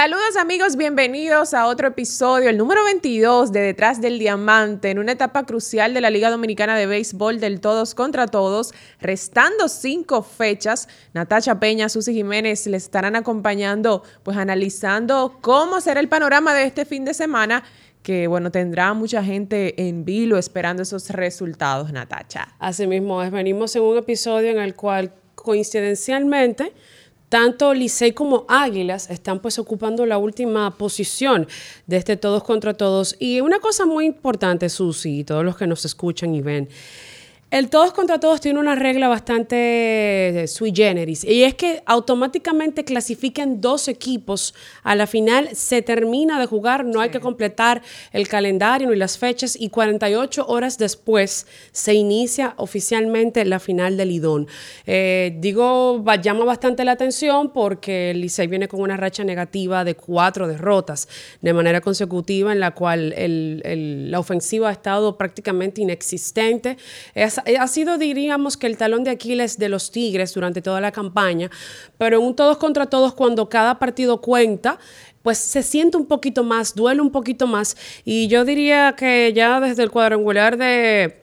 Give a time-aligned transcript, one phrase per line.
[0.00, 5.10] Saludos amigos, bienvenidos a otro episodio, el número 22 de Detrás del Diamante, en una
[5.10, 10.86] etapa crucial de la Liga Dominicana de Béisbol del Todos contra Todos, restando cinco fechas.
[11.14, 16.84] Natacha Peña, Susy Jiménez les estarán acompañando, pues analizando cómo será el panorama de este
[16.84, 17.64] fin de semana
[18.04, 22.54] que bueno, tendrá mucha gente en vilo esperando esos resultados, Natacha.
[22.60, 26.72] Así mismo es, venimos en un episodio en el cual coincidencialmente
[27.28, 31.46] tanto Licey como Águilas están pues ocupando la última posición
[31.86, 33.16] de este todos contra todos.
[33.18, 36.68] Y una cosa muy importante, Susi, y todos los que nos escuchan y ven,
[37.50, 42.84] el todos contra todos tiene una regla bastante eh, sui generis y es que automáticamente
[42.84, 47.80] clasifican dos equipos a la final, se termina de jugar, no hay que completar
[48.12, 54.08] el calendario ni las fechas y 48 horas después se inicia oficialmente la final del
[54.10, 54.46] Lidón.
[54.86, 59.94] Eh, digo, llama bastante la atención porque el Licey viene con una racha negativa de
[59.94, 61.08] cuatro derrotas
[61.40, 66.76] de manera consecutiva en la cual la ofensiva ha estado prácticamente inexistente.
[67.14, 70.92] Es ha sido, diríamos, que el talón de Aquiles de los Tigres durante toda la
[70.92, 71.50] campaña,
[71.96, 74.78] pero en un todos contra todos, cuando cada partido cuenta,
[75.22, 77.76] pues se siente un poquito más, duele un poquito más.
[78.04, 81.20] Y yo diría que ya desde el cuadrangular de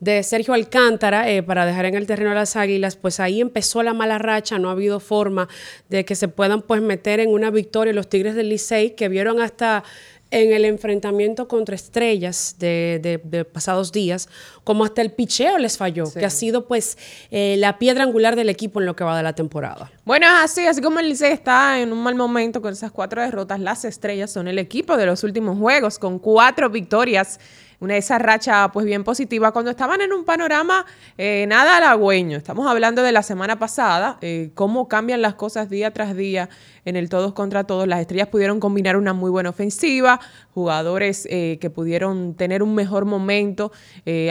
[0.00, 3.82] de Sergio Alcántara eh, para dejar en el terreno a las Águilas, pues ahí empezó
[3.82, 5.48] la mala racha, no ha habido forma
[5.88, 9.40] de que se puedan pues meter en una victoria los Tigres del Licey que vieron
[9.40, 9.84] hasta
[10.36, 14.28] en el enfrentamiento contra estrellas de, pasados días,
[14.64, 16.98] como hasta el picheo les falló, que ha sido pues
[17.30, 19.90] eh, la piedra angular del equipo en lo que va de la temporada.
[20.04, 23.60] Bueno, así, así como el Licey está en un mal momento con esas cuatro derrotas,
[23.60, 27.40] las estrellas son el equipo de los últimos juegos, con cuatro victorias
[27.80, 30.86] una de esa racha pues bien positiva cuando estaban en un panorama
[31.18, 32.36] eh, nada halagüeño.
[32.36, 36.48] Estamos hablando de la semana pasada, eh, cómo cambian las cosas día tras día
[36.86, 37.86] en el todos contra todos.
[37.86, 40.18] Las estrellas pudieron combinar una muy buena ofensiva,
[40.54, 43.72] jugadores eh, que pudieron tener un mejor momento,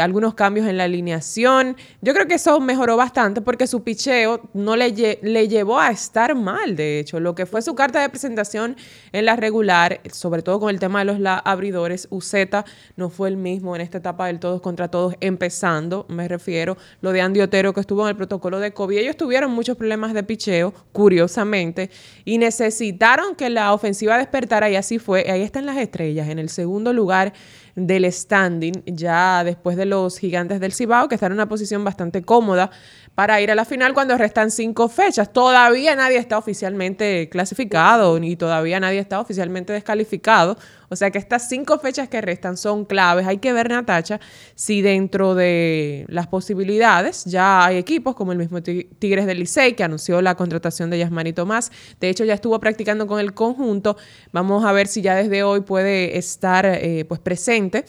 [0.01, 1.77] algunos cambios en la alineación.
[2.01, 6.33] Yo creo que eso mejoró bastante porque su picheo no le, le llevó a estar
[6.33, 7.19] mal, de hecho.
[7.19, 8.75] Lo que fue su carta de presentación
[9.11, 13.37] en la regular, sobre todo con el tema de los abridores, Uceta no fue el
[13.37, 17.73] mismo en esta etapa del todos contra todos, empezando, me refiero, lo de Andy Otero
[17.73, 18.97] que estuvo en el protocolo de COVID.
[18.97, 21.89] Ellos tuvieron muchos problemas de picheo, curiosamente,
[22.23, 25.25] y necesitaron que la ofensiva despertara y así fue.
[25.29, 27.33] Ahí están las estrellas, en el segundo lugar
[27.75, 32.21] del standing, ya después de los gigantes del Cibao, que están en una posición bastante
[32.21, 32.69] cómoda
[33.15, 35.31] para ir a la final cuando restan cinco fechas.
[35.31, 40.57] Todavía nadie está oficialmente clasificado ni todavía nadie está oficialmente descalificado.
[40.89, 43.25] O sea que estas cinco fechas que restan son claves.
[43.25, 44.19] Hay que ver, Natacha,
[44.53, 49.83] si dentro de las posibilidades ya hay equipos como el mismo Tigres del Licey, que
[49.83, 51.71] anunció la contratación de Yasmani Tomás.
[51.99, 53.97] De hecho, ya estuvo practicando con el conjunto.
[54.31, 57.85] Vamos a ver si ya desde hoy puede estar eh, pues presente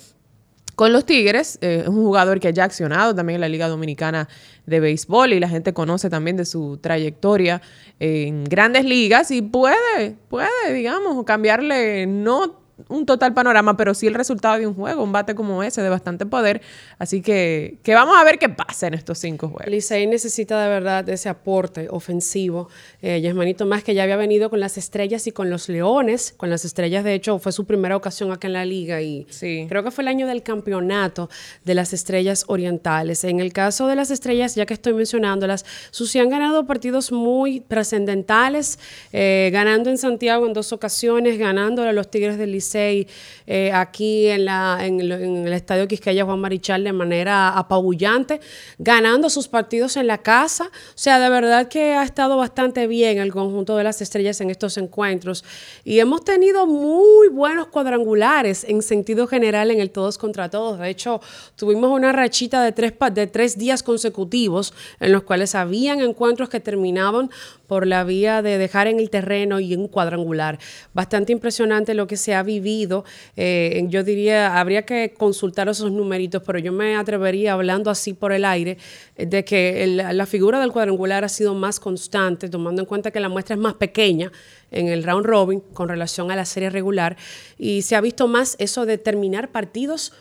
[0.77, 1.59] con los Tigres.
[1.61, 4.29] Eh, es un jugador que ya ha accionado también en la Liga Dominicana
[4.67, 7.61] de Béisbol y la gente conoce también de su trayectoria
[7.99, 14.15] en grandes ligas y puede, puede, digamos, cambiarle no un total panorama, pero sí el
[14.15, 16.61] resultado de un juego, un bate como ese de bastante poder.
[16.99, 19.67] Así que, que vamos a ver qué pasa en estos cinco juegos.
[19.67, 22.69] Licey necesita de verdad ese aporte ofensivo.
[23.01, 26.35] Eh, Yasmanito más que ya había venido con las estrellas y con los leones.
[26.37, 29.67] Con las estrellas, de hecho, fue su primera ocasión acá en la liga y sí.
[29.69, 31.31] creo que fue el año del campeonato
[31.65, 33.25] de las estrellas orientales.
[33.25, 37.61] En el caso de las estrellas, ya que estoy mencionándolas, Susi han ganado partidos muy
[37.61, 38.79] trascendentales,
[39.13, 44.27] eh, ganando en Santiago en dos ocasiones, ganando a los Tigres del Licey eh, aquí
[44.27, 48.41] en, la, en, el Estadio Quisqueya Juan Marichal de manera apabullante,
[48.79, 50.65] ganando sus partidos en la casa.
[50.65, 54.51] O sea, de verdad que ha estado bastante bien el conjunto de las estrellas en
[54.51, 55.45] estos encuentros.
[55.85, 60.79] Y hemos tenido muy buenos cuadrangulares en sentido general en el todos contra todos.
[60.79, 61.21] De hecho,
[61.57, 66.61] tuvimos una rachita de tres, de tres días consecutivos en los cuales habían encuentros que
[66.61, 67.31] terminaban
[67.67, 70.59] por la vía de dejar en el terreno y en un cuadrangular.
[70.95, 72.43] Bastante impresionante lo que se ha
[73.37, 78.33] Eh, yo diría, habría que consultar esos numeritos, pero yo me atrevería, hablando así por
[78.33, 78.79] el aire,
[79.17, 83.29] de que la figura del cuadrangular ha sido más constante, tomando en cuenta que la
[83.29, 84.31] muestra es más pequeña
[84.71, 87.17] en el round robin con relación a la serie regular,
[87.59, 90.13] y se ha visto más eso de terminar partidos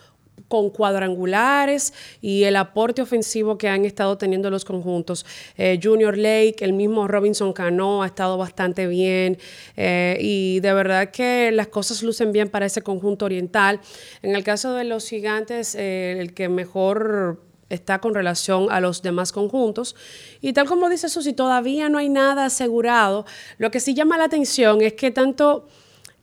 [0.48, 5.26] con cuadrangulares y el aporte ofensivo que han estado teniendo los conjuntos.
[5.56, 9.38] Eh, Junior Lake, el mismo Robinson Cano ha estado bastante bien
[9.76, 13.80] eh, y de verdad que las cosas lucen bien para ese conjunto oriental.
[14.22, 19.02] En el caso de los gigantes, eh, el que mejor está con relación a los
[19.02, 19.96] demás conjuntos.
[20.40, 23.26] Y tal como dice Susi, todavía no hay nada asegurado.
[23.58, 25.66] Lo que sí llama la atención es que tanto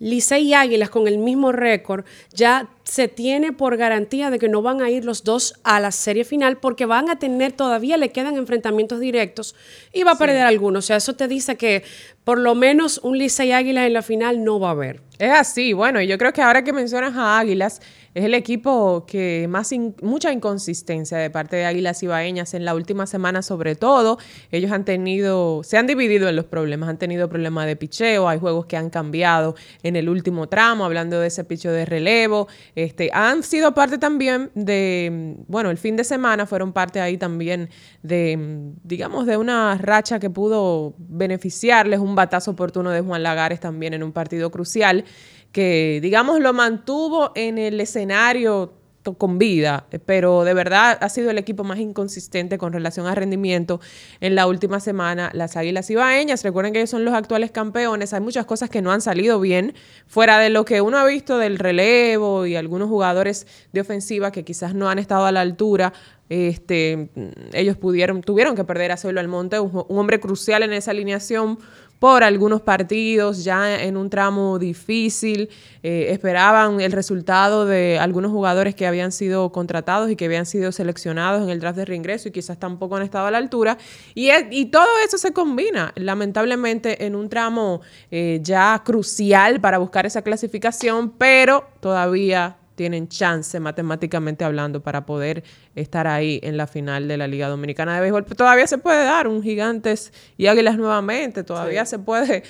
[0.04, 2.04] Licey y Águilas con el mismo récord
[2.34, 5.94] ya se tiene por garantía de que no van a ir los dos a la
[5.94, 9.56] serie final porque van a tener, todavía le quedan enfrentamientos directos
[9.94, 10.84] y va a perder algunos.
[10.84, 11.84] O sea, eso te dice que
[12.26, 15.00] por lo menos un Licey Águilas en la final no va a haber.
[15.20, 17.82] Es así, bueno, y yo creo que ahora que mencionas a Águilas,
[18.14, 23.08] es el equipo que más mucha inconsistencia de parte de Águilas Ibaeñas en la última
[23.08, 24.20] semana sobre todo.
[24.52, 28.40] Ellos han tenido, se han dividido en los problemas, han tenido problemas de picheo, hay
[28.40, 32.48] juegos que han cambiado en el último tramo, hablando de ese picheo de relevo.
[32.76, 37.70] Este, han sido parte también de, bueno, el fin de semana fueron parte ahí también
[38.04, 43.94] de, digamos, de una racha que pudo beneficiarles, un batazo oportuno de Juan Lagares también
[43.94, 45.06] en un partido crucial
[45.54, 48.74] que, digamos, lo mantuvo en el escenario
[49.12, 53.82] con vida, pero de verdad ha sido el equipo más inconsistente con relación a rendimiento
[54.22, 55.30] en la última semana.
[55.34, 58.92] Las Águilas Ibaeñas, recuerden que ellos son los actuales campeones, hay muchas cosas que no
[58.92, 59.74] han salido bien,
[60.08, 64.46] fuera de lo que uno ha visto del relevo y algunos jugadores de ofensiva que
[64.46, 65.92] quizás no han estado a la altura.
[66.30, 67.10] Este,
[67.52, 71.60] ellos pudieron, tuvieron que perder a Celo Almonte, un, un hombre crucial en esa alineación
[72.04, 75.48] por algunos partidos, ya en un tramo difícil.
[75.84, 80.74] Eh, esperaban el resultado de algunos jugadores que habían sido contratados y que habían sido
[80.74, 83.78] seleccionados en el draft de reingreso y quizás tampoco han estado a la altura.
[84.16, 87.80] Y, y todo eso se combina, lamentablemente, en un tramo
[88.12, 95.44] eh, ya crucial para buscar esa clasificación, pero todavía tienen chance matemáticamente hablando para poder
[95.76, 98.26] estar ahí en la final de la Liga Dominicana de Béisbol.
[98.26, 102.44] todavía se puede dar un Gigantes y Águilas nuevamente, todavía se puede,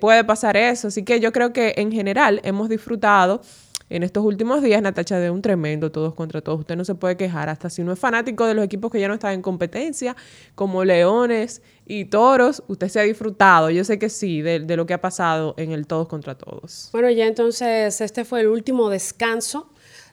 [0.00, 0.88] puede pasar eso.
[0.88, 3.42] Así que yo creo que en general hemos disfrutado
[3.90, 6.60] en estos últimos días, Natacha, de un tremendo todos contra todos.
[6.60, 9.08] Usted no se puede quejar, hasta si no es fanático de los equipos que ya
[9.08, 10.16] no están en competencia,
[10.54, 13.68] como Leones y Toros, usted se ha disfrutado.
[13.68, 16.88] Yo sé que sí, de, de lo que ha pasado en el todos contra todos.
[16.92, 19.68] Bueno, ya entonces este fue el último descanso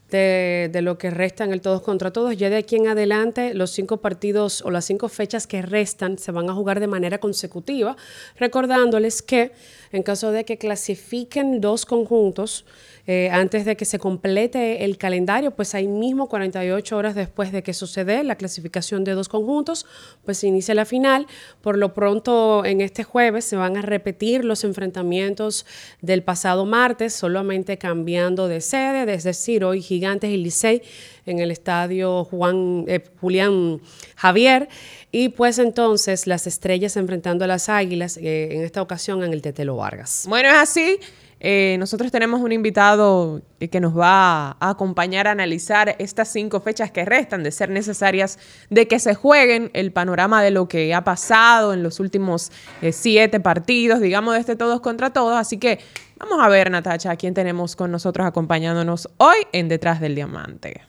[0.10, 2.38] de, lo que resta en el todos contra todos.
[2.38, 6.32] Ya de aquí en adelante, los cinco partidos o las cinco fechas que restan se
[6.32, 7.96] van a jugar de manera consecutiva,
[8.38, 9.52] recordándoles que
[9.92, 12.66] en caso de que clasifiquen dos conjuntos,
[13.10, 17.64] eh, antes de que se complete el calendario, pues ahí mismo 48 horas después de
[17.64, 19.86] que sucede la clasificación de dos conjuntos,
[20.26, 21.26] pues se inicia la final.
[21.62, 25.66] Por lo pronto en este jueves se van a repetir los enfrentamientos
[26.02, 30.84] del pasado martes, solamente cambiando de sede, es decir, hoy Gigantes y Licey
[31.26, 33.82] en el estadio Juan, eh, Julián
[34.16, 34.70] Javier.
[35.12, 39.42] Y pues entonces las estrellas enfrentando a las águilas, eh, en esta ocasión en el
[39.42, 40.26] Tetelo Vargas.
[40.28, 41.00] Bueno, es así.
[41.40, 46.90] Eh, nosotros tenemos un invitado que nos va a acompañar a analizar estas cinco fechas
[46.90, 48.40] que restan de ser necesarias
[48.72, 52.52] de que se jueguen el panorama de lo que ha pasado en los últimos
[52.92, 55.38] siete partidos, digamos, de este todos contra todos.
[55.38, 55.78] Así que
[56.20, 60.82] vamos a ver, Natacha, a quién tenemos con nosotros acompañándonos hoy en Detrás del Diamante.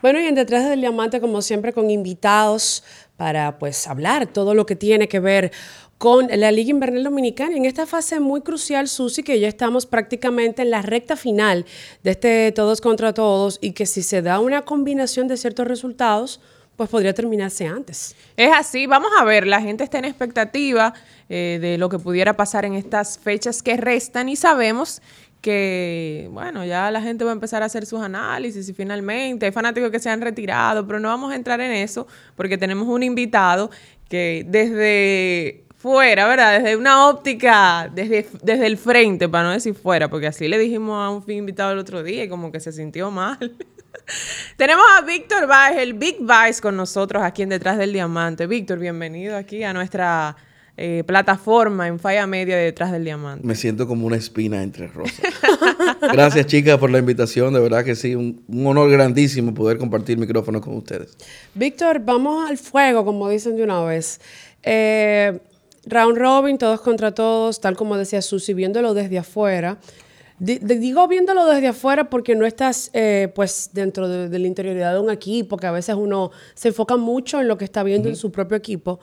[0.00, 2.84] Bueno, y en Detrás del Diamante, como siempre, con invitados
[3.16, 5.50] para pues hablar todo lo que tiene que ver
[5.98, 7.56] con la Liga Invernal Dominicana.
[7.56, 11.66] En esta fase muy crucial, Susi, que ya estamos prácticamente en la recta final
[12.04, 16.40] de este todos contra todos y que si se da una combinación de ciertos resultados,
[16.78, 18.14] pues podría terminarse antes.
[18.36, 20.94] Es así, vamos a ver, la gente está en expectativa
[21.28, 25.02] eh, de lo que pudiera pasar en estas fechas que restan y sabemos
[25.40, 29.50] que, bueno, ya la gente va a empezar a hacer sus análisis y finalmente hay
[29.50, 32.06] fanáticos que se han retirado, pero no vamos a entrar en eso
[32.36, 33.72] porque tenemos un invitado
[34.08, 36.60] que desde fuera, ¿verdad?
[36.60, 40.96] Desde una óptica, desde, desde el frente, para no decir fuera, porque así le dijimos
[40.96, 43.56] a un invitado el otro día y como que se sintió mal.
[44.56, 48.46] Tenemos a Víctor Baez, el Big Vice con nosotros aquí en Detrás del Diamante.
[48.46, 50.36] Víctor, bienvenido aquí a nuestra
[50.76, 53.46] eh, plataforma en Falla Media de Detrás del Diamante.
[53.46, 55.20] Me siento como una espina entre rosas.
[56.12, 57.52] Gracias, chicas, por la invitación.
[57.52, 61.16] De verdad que sí, un, un honor grandísimo poder compartir micrófono con ustedes.
[61.54, 64.20] Víctor, vamos al fuego, como dicen de una vez.
[64.62, 65.38] Eh,
[65.86, 69.78] Round robin, todos contra todos, tal como decía Susi, viéndolo desde afuera.
[70.38, 75.10] Digo viéndolo desde afuera porque no estás eh, pues dentro de, la interioridad de un
[75.10, 78.30] equipo, que a veces uno se enfoca mucho en lo que está viendo en su
[78.30, 79.00] propio equipo.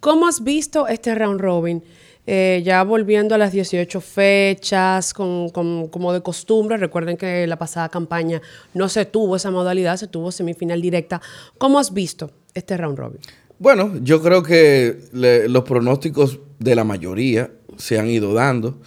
[0.00, 1.82] ¿Cómo has visto este round robin?
[2.26, 7.88] Eh, ya volviendo a las 18 fechas, con, como de costumbre, recuerden que la pasada
[7.88, 8.42] campaña
[8.74, 11.22] no se tuvo esa modalidad, se tuvo semifinal directa.
[11.56, 13.20] ¿Cómo has visto este round robin?
[13.58, 18.78] Bueno, yo creo que los pronósticos de la mayoría se han ido dando.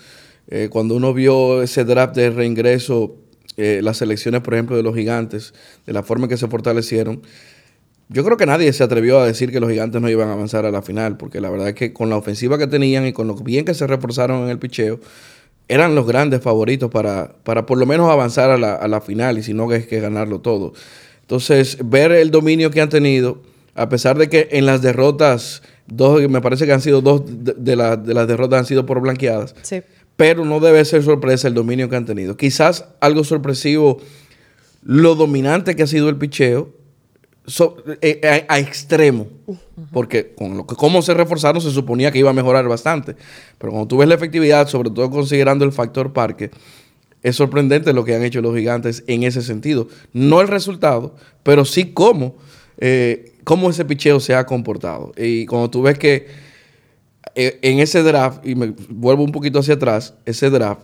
[0.51, 3.15] Eh, cuando uno vio ese draft de reingreso,
[3.58, 5.53] eh, las selecciones, por ejemplo, de los gigantes,
[5.86, 7.22] de la forma en que se fortalecieron,
[8.10, 10.65] yo creo que nadie se atrevió a decir que los gigantes no iban a avanzar
[10.65, 13.27] a la final, porque la verdad es que con la ofensiva que tenían y con
[13.27, 15.00] lo bien que se reforzaron en el picheo,
[15.70, 19.38] eran los grandes favoritos para, para por lo menos avanzar a la, a la final
[19.38, 20.74] y si no es que ganarlo todo.
[21.22, 23.41] Entonces, ver el dominio que han tenido,
[23.74, 27.75] a pesar de que en las derrotas, dos, me parece que han sido dos de,
[27.77, 29.55] las derrotas han sido por blanqueadas.
[29.62, 29.81] Sí.
[30.22, 32.38] Pero no debe ser sorpresa el dominio que han tenido.
[32.38, 33.98] Quizás algo sorpresivo,
[34.84, 36.70] lo dominante que ha sido el picheo
[38.04, 39.30] eh, a, extremo.
[39.92, 43.16] Porque con cómo se reforzaron se suponía que iba a mejorar bastante.
[43.58, 46.51] Pero cuando tú ves la efectividad, sobre todo considerando el factor parque,
[47.24, 49.88] es sorprendente lo que han hecho los gigantes en ese sentido.
[50.13, 52.36] No el resultado, pero sí cómo,
[52.78, 55.13] eh, cómo ese picheo se ha comportado.
[55.18, 56.28] Y cuando tú ves que eh,
[57.36, 60.82] en ese draft, y me vuelvo un poquito hacia atrás, ese draft,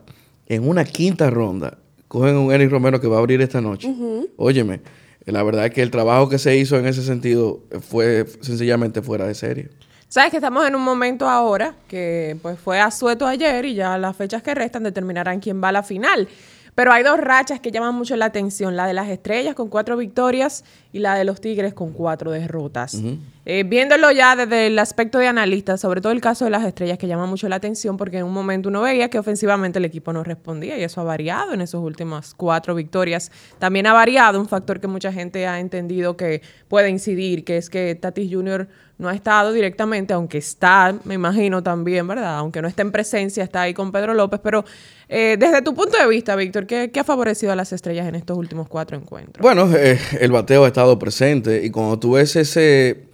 [0.48, 1.78] en una quinta ronda,
[2.08, 3.94] cogen un Eric Romero que va a abrir esta noche.
[4.38, 4.82] Óyeme,
[5.26, 9.28] la verdad es que el trabajo que se hizo en ese sentido fue sencillamente fuera
[9.28, 9.70] de serie.
[10.10, 13.98] Sabes que estamos en un momento ahora que pues fue a sueto ayer y ya
[13.98, 16.30] las fechas que restan determinarán quién va a la final.
[16.78, 19.98] Pero hay dos rachas que llaman mucho la atención, la de las estrellas con cuatro
[19.98, 23.02] victorias y la de los Tigres con cuatro derrotas.
[23.46, 27.00] Eh, viéndolo ya desde el aspecto de analista, sobre todo el caso de las estrellas
[27.00, 30.14] que llama mucho la atención porque en un momento uno veía que ofensivamente el equipo
[30.14, 33.32] no respondía y eso ha variado en esos últimas cuatro victorias.
[33.58, 37.72] También ha variado un factor que mucha gente ha entendido que puede incidir, que es
[37.72, 38.68] que Tatis Jr
[38.98, 42.38] no ha estado directamente, aunque está, me imagino también, ¿verdad?
[42.38, 44.66] Aunque no esté en presencia, está ahí con Pedro López, pero
[45.08, 48.38] eh, desde tu punto de vista, Víctor, ¿qué, ha favorecido a las estrellas en estos
[48.38, 49.42] últimos cuatro encuentros?
[49.42, 53.06] Bueno, eh, el bateo ha estado presente y cuando tú ves ese,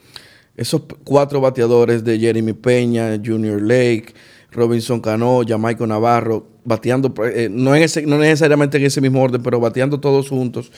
[0.56, 4.13] esos cuatro bateadores de Jeremy Peña, Junior Lake,
[4.52, 9.44] Robinson Cano, Jamaico Navarro, bateando, eh, no, en ese, no necesariamente en ese mismo orden,
[9.44, 10.72] pero bateando todos juntos,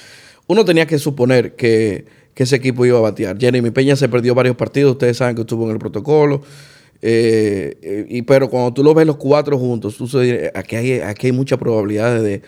[0.48, 3.40] uno tenía que suponer que que ese equipo iba a batear.
[3.40, 6.42] Jeremy Peña se perdió varios partidos, ustedes saben que estuvo en el protocolo.
[7.02, 11.00] Eh, eh, y, pero cuando tú lo ves los cuatro juntos, tú se, aquí, hay,
[11.00, 12.42] aquí hay mucha probabilidad de,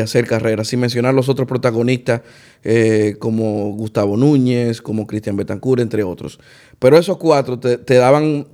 [0.00, 0.64] hacer carrera.
[0.64, 2.22] Sin mencionar los otros protagonistas
[2.62, 6.38] eh, como Gustavo Núñez, como Cristian Betancourt, entre otros.
[6.78, 8.46] Pero esos cuatro te, te, daban,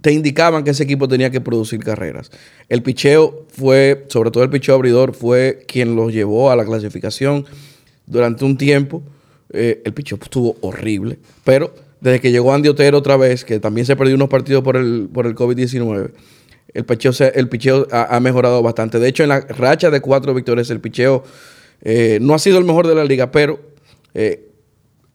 [0.00, 2.30] te indicaban que ese equipo tenía que producir carreras.
[2.68, 7.46] El picheo fue, sobre todo el picheo abridor, fue quien los llevó a la clasificación
[8.06, 9.02] durante un tiempo.
[9.54, 13.86] Eh, el picheo estuvo horrible, pero desde que llegó Andy Otero otra vez, que también
[13.86, 16.10] se perdió unos partidos por el, por el COVID-19,
[16.74, 18.98] el picheo, el picheo ha, mejorado bastante.
[18.98, 21.22] De hecho, en la racha de cuatro victorias, el picheo
[21.82, 23.60] eh, no ha sido el mejor de la liga, pero
[24.12, 24.48] eh,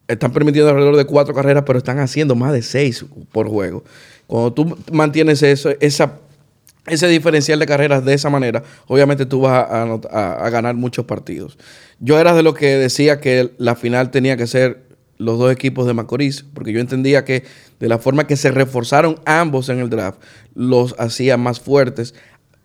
[0.08, 3.84] están permitiendo alrededor de cuatro carreras, pero están haciendo más de seis por juego.
[4.26, 6.20] Cuando tú mantienes eso, esa
[6.90, 11.58] ese diferencial de carreras de esa manera, obviamente tú vas a, ganar muchos partidos.
[12.00, 15.86] Yo era de lo que decía que la final tenía que ser los dos equipos
[15.86, 17.44] de Macorís, porque yo entendía que
[17.80, 20.20] de la forma que se reforzaron ambos en el draft,
[20.56, 22.16] los hacía más fuertes.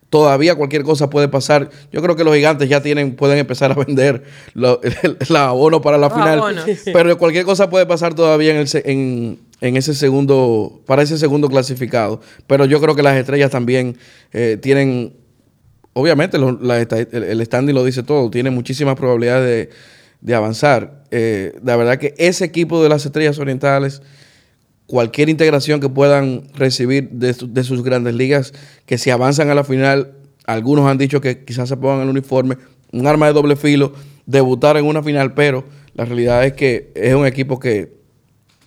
[0.09, 1.71] Todavía cualquier cosa puede pasar.
[1.93, 4.23] Yo creo que los gigantes ya tienen, pueden empezar a vender
[4.55, 6.65] el, abono para la final.
[6.85, 11.49] Pero cualquier cosa puede pasar todavía en, el, en, en ese segundo, para ese segundo
[11.49, 12.21] clasificado.
[12.47, 13.97] Pero yo creo que las estrellas también
[14.35, 15.15] eh, tienen,
[15.95, 19.71] obviamente el, standing lo dice todo, tiene muchísimas probabilidades
[20.21, 21.05] de, avanzar.
[21.11, 24.03] Eh, la verdad que ese equipo de las estrellas orientales,
[24.87, 28.53] cualquier integración que puedan recibir de, de sus grandes ligas,
[28.85, 30.13] que si avanzan a la final,
[30.45, 32.59] algunos han dicho que quizás se pongan el uniforme,
[32.93, 33.95] un arma de doble filo,
[34.27, 38.04] debutar en una final, pero la realidad es que es un equipo que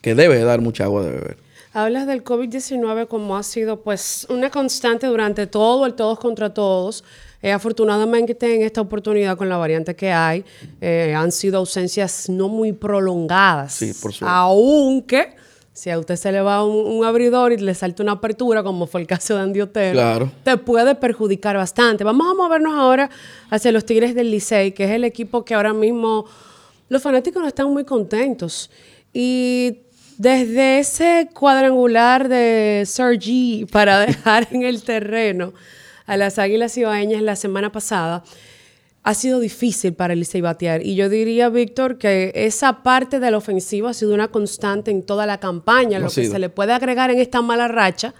[0.07, 1.37] que debe dar mucha agua de beber.
[1.73, 7.03] Hablas del COVID-19 como ha sido pues una constante durante todo el todos contra todos.
[7.41, 10.43] Eh, afortunadamente en esta oportunidad con la variante que hay
[10.81, 13.73] eh, han sido ausencias no muy prolongadas.
[13.73, 14.33] Sí, por suerte.
[14.33, 15.35] Aunque
[15.73, 19.01] si a usted se le va un, abridor y le salta una apertura, como fue
[19.01, 22.03] el caso de Andy Otero, te puede perjudicar bastante.
[22.05, 23.09] Vamos a movernos ahora
[23.51, 26.25] hacia los Tigres del Licey, que es el equipo que ahora mismo
[26.89, 28.71] los fanáticos no están muy contentos.
[29.13, 29.81] Y
[30.17, 35.53] desde ese cuadrangular de Sergi para dejar en el terreno
[36.05, 38.23] a las Águilas Ibaeñas la semana pasada,
[39.03, 40.85] ha sido difícil para Licey batear.
[40.85, 45.03] Y yo diría, Víctor, que esa parte de la ofensiva ha sido una constante en
[45.03, 45.99] toda la campaña.
[45.99, 48.13] Lo, que se le puede agregar en esta mala racha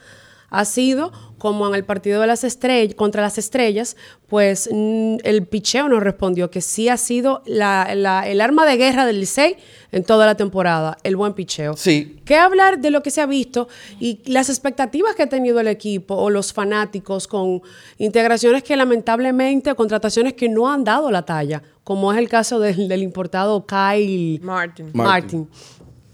[0.49, 1.11] ha sido
[1.47, 3.95] como en el partido de las estrellas, contra las estrellas,
[4.27, 9.05] pues mm, el picheo nos respondió que sí ha sido la, el arma de guerra
[9.05, 9.55] del Licey
[9.93, 11.77] en toda la temporada, el buen picheo.
[11.77, 12.19] Sí.
[12.25, 15.69] ¿Qué hablar de lo que se ha visto y las expectativas que ha tenido el
[15.69, 17.61] equipo o los fanáticos con
[17.97, 22.89] integraciones que lamentablemente, contrataciones que no han dado la talla, como es el caso del,
[22.89, 24.89] del importado Kyle Martin.
[24.91, 25.47] Martin.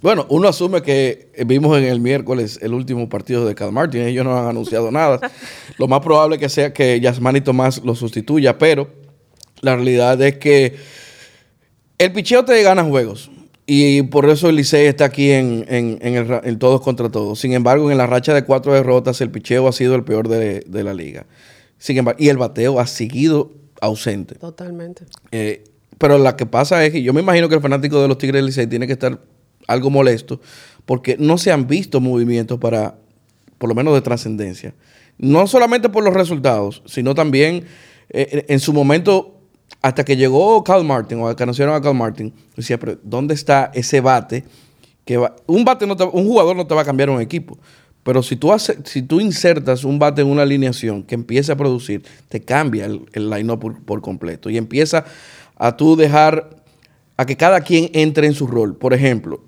[0.04, 4.02] Bueno, uno asume que vimos en el miércoles el último partido de Cal Martin.
[4.02, 5.32] Ellos no han anunciado nada.
[5.78, 8.90] Lo más probable que sea que Yasmani Tomás lo sustituya, pero
[9.62, 10.76] la realidad es que
[11.98, 13.32] el picheo te gana juegos.
[13.66, 17.40] Y por eso el Licey está aquí en, en, todos contra todos.
[17.40, 20.66] Sin embargo, en la racha de cuatro derrotas, el picheo ha sido el peor de,
[20.84, 21.28] la liga.
[21.78, 24.36] Sin embargo, y el bateo ha seguido ausente.
[24.36, 25.06] Totalmente.
[25.32, 25.64] Eh,
[25.98, 28.40] pero la que pasa es que yo me imagino que el fanático de los Tigres
[28.40, 29.18] del Licey tiene que estar
[29.68, 30.40] algo molesto,
[30.86, 32.96] porque no se han visto movimientos para,
[33.58, 34.74] por lo menos de trascendencia.
[35.18, 37.66] No solamente por los resultados, sino también
[38.10, 39.40] eh, en su momento,
[39.82, 43.72] hasta que llegó Carl Martin, o que anunciaron a Carl Martin, decía, pero ¿dónde está
[43.74, 44.44] ese bate?
[45.06, 45.18] Que
[45.48, 47.58] un bate no un jugador no te va a cambiar un equipo.
[48.04, 51.56] Pero si tú, haces, si tú insertas un bate en una alineación que empieza a
[51.56, 54.50] producir, te cambia el, el line-up por, por, completo.
[54.50, 55.06] Y empieza
[55.56, 56.50] a tú dejar
[57.16, 58.76] a que cada quien entre en su rol.
[58.76, 59.42] Por ejemplo,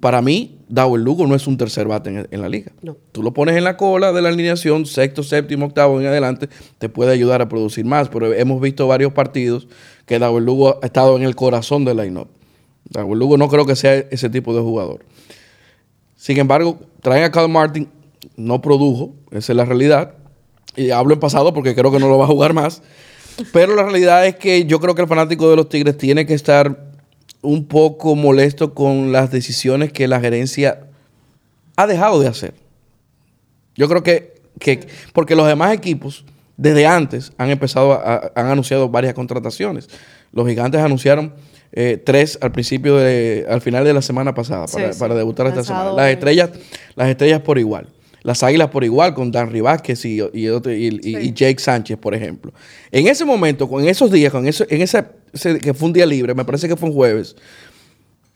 [0.00, 2.70] para mí, el Lugo no es un tercer bate en, la liga.
[2.82, 2.96] No.
[3.10, 6.48] Tú lo pones en la cola de la alineación, sexto, séptimo, octavo en adelante,
[6.78, 8.08] te puede ayudar a producir más.
[8.08, 9.66] Pero hemos visto varios partidos
[10.06, 12.28] que el Lugo ha estado en el corazón del line-up.
[12.94, 15.04] el Lugo no creo que sea ese tipo de jugador.
[16.16, 17.88] Sin embargo, traen a Carl Martin,
[18.36, 20.14] no produjo, esa es la realidad.
[20.76, 22.82] Y hablo en pasado porque creo que no lo va a jugar más.
[23.52, 26.34] Pero la realidad es que yo creo que el fanático de los Tigres tiene que
[26.34, 26.91] estar
[27.42, 30.86] un poco molesto con las decisiones que la gerencia
[31.76, 32.54] ha dejado de hacer.
[33.74, 34.34] Yo creo que,
[35.12, 36.24] porque los demás equipos
[36.56, 38.00] desde antes han empezado,
[38.34, 39.88] han anunciado varias contrataciones.
[40.32, 41.34] Los gigantes anunciaron
[41.72, 44.66] eh, tres al principio de, al final de la semana pasada
[44.98, 45.92] para, debutar esta semana.
[45.92, 46.50] Las estrellas,
[46.94, 47.88] las estrellas por igual.
[48.22, 52.52] Las Águilas por igual, con Dan Vázquez y, y, Jake Sánchez, por ejemplo.
[52.90, 55.04] En ese momento, con esos días, con eso, en ese,
[55.60, 57.34] que fue un día libre, me parece que fue un jueves,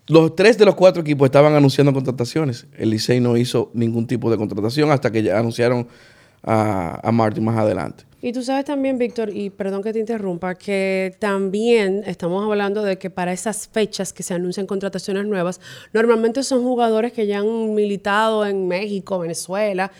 [0.09, 2.67] los tres de los cuatro equipos estaban anunciando contrataciones.
[2.77, 5.89] El Licey no hizo ningún tipo de contratación hasta que ya anunciaron
[6.43, 8.06] a, a Martin más adelante.
[8.23, 12.99] Y tú sabes también, Víctor, y perdón que te interrumpa, que también estamos hablando de
[12.99, 15.61] que para esas fechas que se anuncian contrataciones nuevas,
[15.93, 19.93] normalmente son jugadores que ya han militado en México, Venezuela,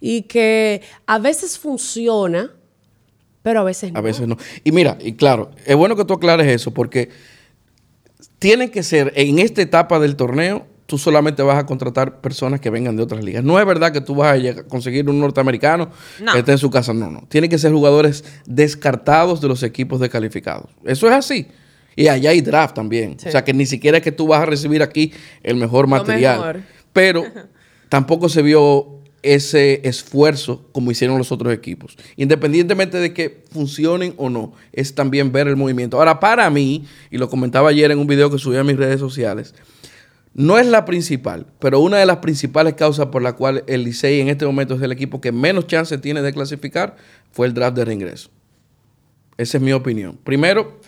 [0.00, 2.52] y que a veces funciona,
[3.42, 3.98] pero a veces no.
[3.98, 4.36] A veces no.
[4.62, 7.10] Y mira, y claro, es bueno que tú aclares eso, porque
[8.38, 12.70] tiene que ser en esta etapa del torneo tú solamente vas a contratar personas que
[12.70, 13.44] vengan de otras ligas.
[13.44, 15.90] No es verdad que tú vas a conseguir un norteamericano
[16.32, 16.94] que esté en su casa.
[16.94, 17.26] No, no.
[17.28, 20.70] Tienen que ser jugadores descartados de los equipos descalificados.
[20.84, 21.48] Eso es así.
[21.96, 23.16] Y allá hay draft también.
[23.26, 26.64] O sea que ni siquiera es que tú vas a recibir aquí el mejor material.
[26.92, 27.24] Pero
[27.88, 31.96] tampoco se vio ese esfuerzo como hicieron los otros equipos.
[32.16, 35.98] Independientemente de que funcionen o no, es también ver el movimiento.
[35.98, 39.00] Ahora, para mí, y lo comentaba ayer en un video que subí a mis redes
[39.00, 39.54] sociales,
[40.36, 44.20] no es la principal, pero una de las principales causas por la cual el Licey
[44.20, 46.96] en este momento es el equipo que menos chance tiene de clasificar
[47.32, 48.28] fue el draft de reingreso.
[49.38, 50.18] Esa es mi opinión.
[50.22, 50.78] Primero,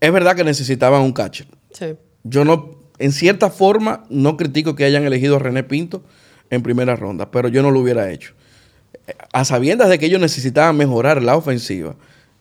[0.00, 1.46] es verdad que necesitaban un catcher.
[1.72, 1.94] Sí.
[2.22, 6.02] Yo no, en cierta forma, no critico que hayan elegido a René Pinto
[6.48, 8.32] en primera ronda, pero yo no lo hubiera hecho.
[9.30, 11.96] A sabiendas de que ellos necesitaban mejorar la ofensiva,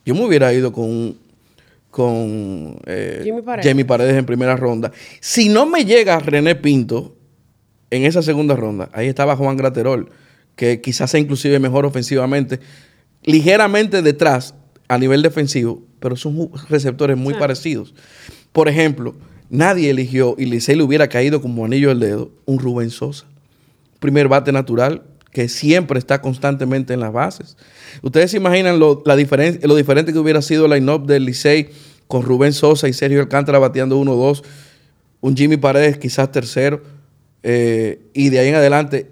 [0.05, 1.17] yo me hubiera ido con un,
[1.93, 3.21] con eh,
[3.61, 4.17] Jamie, Paredes.
[4.17, 4.91] en primera ronda.
[5.19, 7.15] Si no me llega René Pinto
[7.91, 10.09] en esa segunda ronda, ahí estaba Juan Graterol,
[10.55, 12.59] que quizás sea inclusive mejor ofensivamente,
[13.21, 14.55] ligeramente detrás
[14.87, 17.93] a nivel defensivo, pero son receptores muy parecidos.
[18.53, 19.13] Por ejemplo,
[19.51, 23.27] nadie eligió, y Licey le hubiera caído como anillo al dedo, un Rubén Sosa.
[23.99, 25.03] Primer bate natural,
[25.33, 27.57] que siempre está constantemente en las bases.
[28.01, 31.69] Ustedes se imaginan lo, la diferencia, lo diferente que hubiera sido la line-up del Licey
[32.07, 34.43] con Rubén Sosa y Sergio Alcántara bateando 1-2,
[35.21, 36.81] un Jimmy Paredes quizás tercero,
[37.41, 39.09] eh, y de ahí en adelante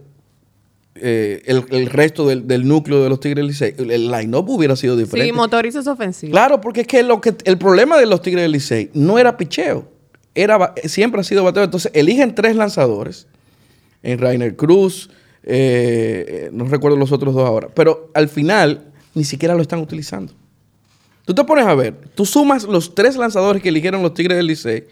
[0.95, 5.31] eh, el, resto del, núcleo de los Tigres del Licey, el line-up hubiera sido diferente.
[5.31, 6.31] Sí, motorizos ofensivos.
[6.31, 9.35] Claro, porque es que, lo que el problema de los Tigres del Licey no era
[9.37, 9.87] picheo,
[10.35, 11.63] era, siempre ha sido bateo.
[11.63, 13.27] Entonces eligen tres lanzadores,
[14.03, 15.09] en Rainer Cruz,
[15.43, 17.69] eh, no recuerdo los otros dos ahora.
[17.73, 20.33] Pero al final ni siquiera lo están utilizando.
[21.25, 24.47] Tú te pones a ver, tú sumas los tres lanzadores que eligieron los Tigres del
[24.47, 24.85] Licey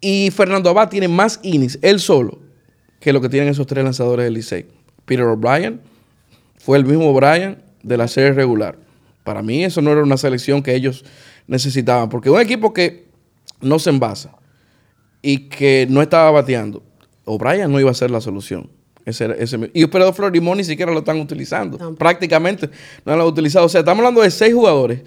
[0.00, 2.38] y Fernando Abad tiene más innings, él solo,
[2.98, 4.66] que lo que tienen esos tres lanzadores del Licey.
[5.04, 5.80] Peter O'Brien
[6.58, 8.78] fue el mismo O'Brien de la serie regular.
[9.22, 11.04] Para mí eso no era una selección que ellos
[11.46, 13.06] necesitaban, porque un equipo que
[13.60, 14.36] no se envasa
[15.20, 16.82] y que no estaba bateando,
[17.24, 18.70] O'Brien no iba a ser la solución.
[19.04, 21.94] Ese, ese, y pero Florimón ni siquiera lo están utilizando.
[21.96, 22.70] Prácticamente
[23.04, 23.66] no lo han utilizado.
[23.66, 25.00] O sea, estamos hablando de seis jugadores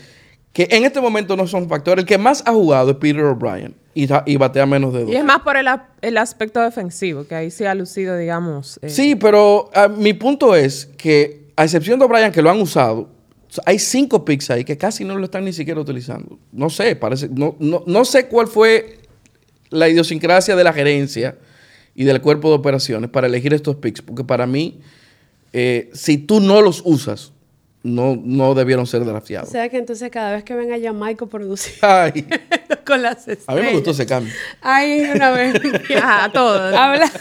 [0.54, 2.04] que en este momento no son factores.
[2.04, 5.12] El que más ha jugado es Peter O'Brien y, y, batea menos de dos.
[5.12, 5.68] Y es más por el,
[6.02, 8.80] el, aspecto defensivo, que ahí se ha lucido, digamos.
[8.82, 8.90] Eh.
[8.90, 13.10] Sí, pero ah, mi punto es que, a excepción de O'Brien, que lo han usado,
[13.66, 16.38] hay cinco picks ahí que casi no lo están ni siquiera utilizando.
[16.52, 19.00] No sé, parece, no, no, no sé cuál fue
[19.70, 21.36] la idiosincrasia de la gerencia
[21.98, 24.80] y del cuerpo de operaciones para elegir estos picks, porque para mí,
[25.52, 27.34] eh, si tú no los usas,
[27.82, 29.50] no, no debieron ser drafteados.
[29.50, 32.28] O sea que entonces cada vez que ven a Jamaica producir Ay.
[32.86, 33.46] con las estrellas.
[33.48, 34.32] A mí me gustó ese cambio.
[34.62, 35.60] Ay, una vez.
[36.04, 36.74] a todos.
[36.76, 37.12] Habla.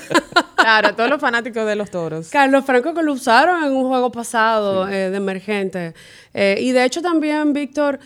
[0.57, 2.29] Claro, a todos los fanáticos de los toros.
[2.29, 5.95] Carlos Franco que lo usaron en un juego pasado eh, de emergente.
[6.35, 7.99] Eh, y de hecho también, Víctor,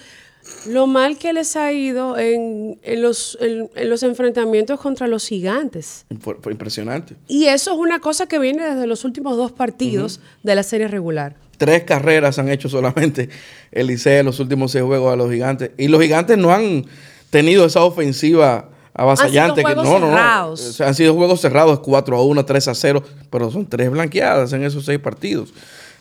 [0.67, 3.39] lo mal que les ha ido en, los,
[3.77, 6.07] los, enfrentamientos contra los gigantes.
[6.21, 7.17] Fue, impresionante.
[7.29, 10.89] Y eso es una cosa que viene desde los últimos dos partidos de la serie
[10.89, 11.37] regular.
[11.57, 13.29] Tres carreras han hecho solamente
[13.73, 15.73] el en los últimos seis juegos a los gigantes.
[15.77, 16.87] Y los gigantes no han
[17.31, 19.61] tenido esa ofensiva avasallante.
[19.61, 20.81] Han sido juegos cerrados.
[20.81, 24.65] han sido juegos cerrados, 4 a 1, 3 a 0, pero son tres blanqueadas en
[24.65, 25.53] esos seis partidos.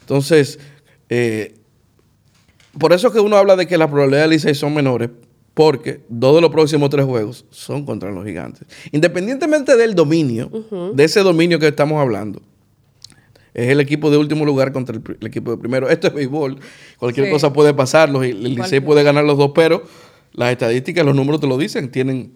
[0.02, 0.60] Entonces,
[1.10, 1.59] eh,
[2.80, 5.10] por eso que uno habla de que las probabilidades de Licey son menores,
[5.54, 8.68] porque dos de los próximos tres juegos son contra los gigantes.
[8.92, 10.50] Independientemente del dominio,
[10.94, 12.42] de ese dominio que estamos hablando,
[13.54, 15.90] es el equipo de último lugar contra el, equipo de primero.
[15.90, 16.60] Esto es béisbol,
[16.98, 19.84] cualquier cosa puede pasar, el Licey puede ganar los dos, pero
[20.32, 22.34] las estadísticas, los números te lo dicen, tienen,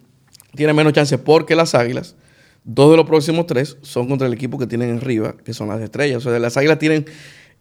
[0.54, 2.16] tienen menos chances porque las águilas,
[2.64, 5.80] dos de los próximos tres son contra el equipo que tienen arriba, que son las
[5.80, 6.26] estrellas.
[6.26, 7.06] O sea, las águilas tienen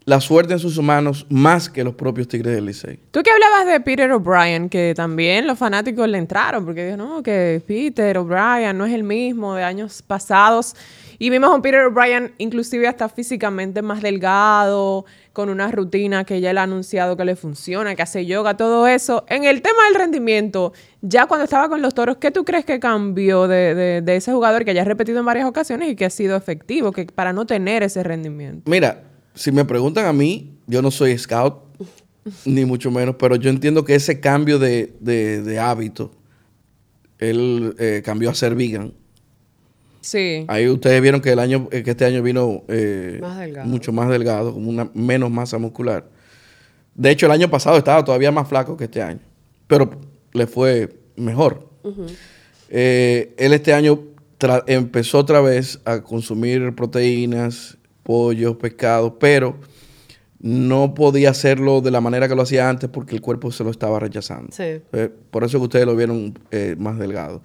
[0.05, 2.99] la suerte en sus manos más que los propios Tigres del Licey.
[3.11, 7.23] Tú que hablabas de Peter O'Brien, que también los fanáticos le entraron, porque dijeron, no,
[7.23, 10.75] que Peter O'Brien no es el mismo de años pasados.
[11.19, 16.41] Y vimos a un Peter O'Brien inclusive hasta físicamente más delgado, con una rutina que
[16.41, 19.23] ya él ha anunciado que le funciona, que hace yoga, todo eso.
[19.29, 22.79] En el tema del rendimiento, ya cuando estaba con los toros, ¿qué tú crees que
[22.79, 26.09] cambió de, de ese jugador que ya has repetido en varias ocasiones y que ha
[26.09, 28.69] sido efectivo que para no tener ese rendimiento?
[28.69, 31.55] Mira, si me preguntan a mí, yo no soy scout,
[32.45, 36.11] ni mucho menos, pero yo entiendo que ese cambio de, hábito,
[37.19, 38.93] él eh, cambió a ser vegan.
[40.01, 40.45] Sí.
[40.49, 43.21] Ahí ustedes vieron que el año, eh, que este año vino eh,
[43.63, 46.09] mucho más delgado, con una menos masa muscular.
[46.93, 49.21] De hecho, el año pasado estaba todavía más flaco que este año,
[49.67, 49.89] pero
[50.33, 51.69] le fue mejor.
[52.69, 53.99] él este año
[54.67, 59.57] empezó otra vez a consumir proteínas pollo, pescado, pero
[60.39, 63.71] no podía hacerlo de la manera que lo hacía antes porque el cuerpo se lo
[63.71, 64.53] estaba rechazando.
[64.59, 67.41] Eh, por eso que ustedes lo vieron eh, más delgado.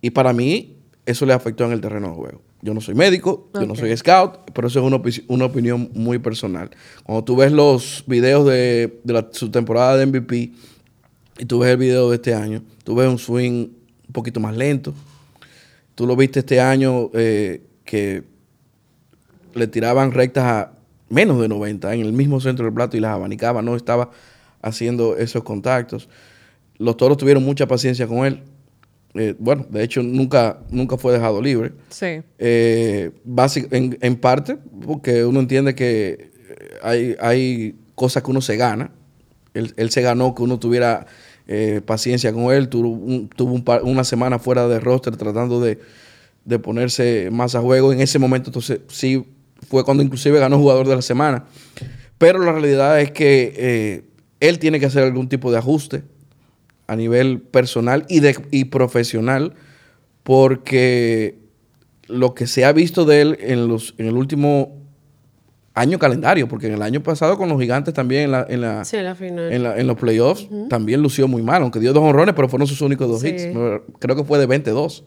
[0.00, 0.76] Y para mí,
[1.06, 2.42] eso le afectó en el terreno de juego.
[2.62, 6.70] Yo no soy médico, yo no soy scout, pero eso es una, opinión muy personal.
[7.04, 9.00] Cuando tú ves los videos de,
[9.32, 10.52] su temporada de MVP
[11.38, 13.68] y tú ves el video de este año, tú ves un swing
[14.06, 14.94] un poquito más lento.
[15.94, 18.24] Tú lo viste este año eh, que
[19.54, 20.72] le tiraban rectas a
[21.10, 24.10] menos de 90 en el mismo centro del plato y las abanicaba, no estaba
[24.62, 26.08] haciendo esos contactos.
[26.78, 28.42] Los toros tuvieron mucha paciencia con él.
[29.14, 31.72] Eh, bueno, de hecho, nunca, nunca fue dejado libre.
[31.88, 32.22] Sí.
[32.38, 33.10] Eh,
[33.70, 36.30] en, en, parte, porque uno entiende que
[36.82, 38.92] hay, hay cosas que uno se gana.
[39.52, 41.06] Él, se ganó que uno tuviera
[41.48, 42.68] eh, paciencia con él.
[42.68, 45.80] Tuvo, tuvo una semana fuera de roster tratando de,
[46.44, 47.92] de ponerse más a juego.
[47.92, 49.26] En ese momento, entonces, sí
[49.68, 51.44] fue cuando inclusive ganó jugador de la semana.
[52.18, 54.04] Pero la realidad es que eh,
[54.40, 56.02] él tiene que hacer algún tipo de ajuste
[56.86, 59.54] a nivel personal y, de, y profesional,
[60.22, 61.38] porque
[62.08, 64.76] lo que se ha visto de él en, los, en el último
[65.74, 68.84] año calendario, porque en el año pasado con los gigantes también en la, en la,
[69.52, 73.08] En, los playoffs también lució muy mal, aunque dio dos honrones, pero fueron sus únicos
[73.08, 73.46] dos hits.
[73.98, 75.04] Creo que fue de 22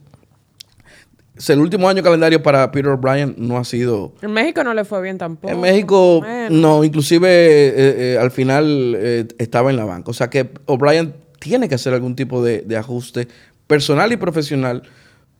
[1.48, 4.14] el último año calendario para Peter O'Brien no ha sido...
[4.22, 5.52] En México no le fue bien tampoco.
[5.52, 10.12] En México no, inclusive eh, eh, al final eh, estaba en la banca.
[10.12, 13.28] O sea que O'Brien tiene que hacer algún tipo de, ajuste
[13.66, 14.84] personal y profesional,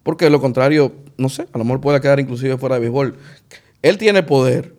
[0.02, 3.16] porque de lo contrario, no sé, a lo mejor puede quedar inclusive fuera de béisbol.
[3.82, 4.76] Él tiene poder,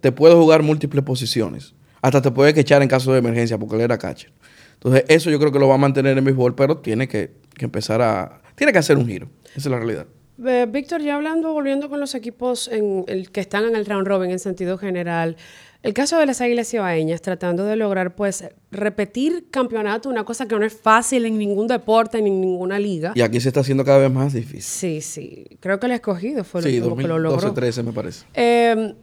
[0.00, 3.82] te puede jugar múltiples posiciones, hasta te puede echar en caso de emergencia, porque él
[3.82, 4.32] era catcher.
[4.74, 7.64] Entonces eso yo creo que lo va a mantener en béisbol, pero tiene que, que
[7.64, 8.42] empezar a...
[8.54, 10.06] Tiene que hacer un giro, esa es la realidad.
[10.44, 14.06] Eh, Víctor, ya hablando, volviendo con los equipos en el, que están en el round
[14.06, 15.36] robin en sentido general,
[15.82, 20.56] el caso de las Águilas Ibaeñas, tratando de lograr, pues, repetir campeonato, una cosa que
[20.56, 23.12] no es fácil en ningún deporte, ni en ninguna liga.
[23.14, 24.62] Y aquí se está haciendo cada vez más difícil.
[24.62, 25.46] Sí, sí.
[25.60, 27.52] Creo que el escogido fue lo, que lo logró.
[27.52, 28.26] 13 me parece.
[28.34, 28.94] Eh,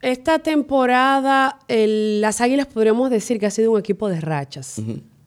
[0.00, 4.80] esta temporada, las Águilas podríamos decir que ha sido un equipo de rachas,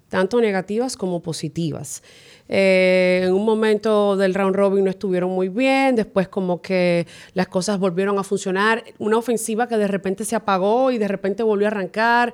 [0.10, 2.04] tanto negativas como positivas.
[2.48, 7.48] Eh, en un momento del round robin no estuvieron muy bien, después como que las
[7.48, 11.68] cosas volvieron a funcionar, una ofensiva que de repente se apagó y de repente volvió
[11.68, 12.34] a arrancar.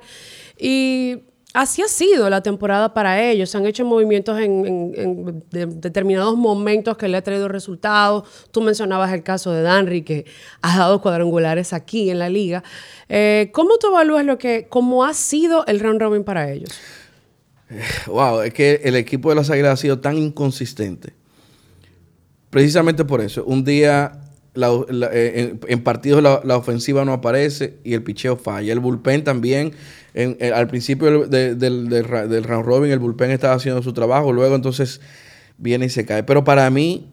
[0.58, 1.22] Y
[1.54, 3.54] así ha sido la temporada para ellos.
[3.54, 8.24] Han hecho movimientos en, determinados momentos que le ha traído resultados.
[8.50, 10.26] Tú mencionabas el caso de Danry, que
[10.60, 12.62] ha dado cuadrangulares aquí en la liga.
[13.08, 16.70] Eh, ¿Cómo tú evalúas lo que, cómo ha sido el round robin para ellos?
[18.06, 21.12] Wow, es que el equipo de las Águilas ha sido tan inconsistente.
[22.50, 23.44] Precisamente por eso.
[23.44, 24.22] Un día
[24.54, 28.72] eh, en, partidos la, ofensiva no aparece y el picheo falla.
[28.72, 29.72] El bullpen también,
[30.12, 35.00] eh, al principio del, round robin, el bullpen estaba haciendo su trabajo, luego entonces
[35.56, 36.22] viene y se cae.
[36.22, 37.10] Pero para mí,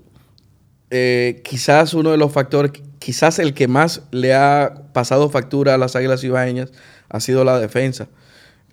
[0.89, 5.77] eh, quizás uno de los factores, quizás el que más le ha pasado factura a
[5.77, 6.73] las Águilas Ibaeñas
[7.07, 8.09] ha sido la defensa.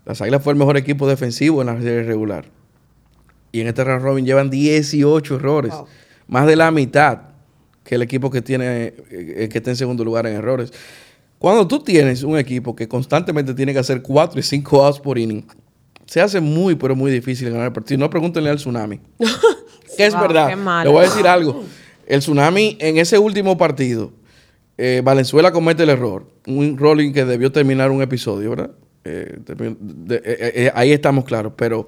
[0.06, 2.46] Las Águilas fue el mejor equipo defensivo en la serie regular.
[3.50, 5.74] Y en este round robin llevan 18 errores.
[6.28, 7.22] Más de la mitad
[7.82, 10.72] que el equipo que tiene eh, que está en segundo lugar en errores.
[11.38, 15.18] Cuando tú tienes un equipo que constantemente tiene que hacer 4 y 5 outs por
[15.18, 15.44] inning,
[16.06, 17.98] se hace muy, pero muy difícil ganar el partido.
[17.98, 19.00] No pregúntenle al Tsunami.
[19.96, 20.48] que es verdad.
[20.84, 21.64] Le voy a decir algo.
[22.06, 24.12] El Tsunami en ese último partido,
[24.78, 26.30] eh, Valenzuela comete el error.
[26.46, 28.70] Un rolling que debió terminar un episodio, ¿verdad?
[29.06, 31.86] Eh, eh, eh, ahí estamos claros, pero,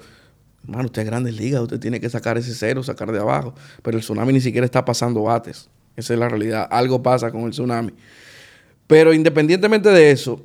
[0.63, 3.97] hermano, usted es Grandes Ligas, usted tiene que sacar ese cero, sacar de abajo, pero
[3.97, 5.69] el tsunami ni siquiera está pasando bates.
[5.97, 6.69] Esa es la realidad.
[6.71, 7.93] Algo pasa con el tsunami.
[8.87, 10.41] Pero independientemente de eso,